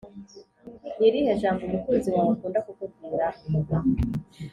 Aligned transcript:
ni 0.97 1.05
irihe 1.09 1.31
jambo 1.41 1.61
umukunzi 1.65 2.07
wawe 2.15 2.29
akunda 2.35 2.59
kukubwira? 2.65 3.25